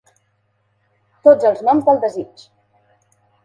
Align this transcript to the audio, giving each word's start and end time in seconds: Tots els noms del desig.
Tots 1.29 1.49
els 1.51 1.63
noms 1.69 1.87
del 1.91 2.03
desig. 2.07 2.51